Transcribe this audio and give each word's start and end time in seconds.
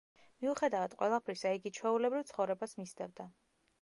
მიუხედავად 0.45 0.95
ყველაფრისა, 1.01 1.51
იგი 1.59 1.73
ჩვეულებრივ 1.79 2.25
ცხოვრებას 2.31 2.75
მისდევდა. 2.81 3.29